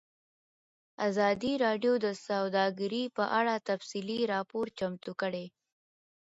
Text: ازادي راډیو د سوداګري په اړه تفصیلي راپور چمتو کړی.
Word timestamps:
ازادي 1.07 1.53
راډیو 1.65 1.93
د 2.05 2.07
سوداګري 2.27 3.03
په 3.17 3.23
اړه 3.39 3.55
تفصیلي 3.69 4.19
راپور 4.33 4.65
چمتو 4.79 5.11
کړی. 5.21 5.45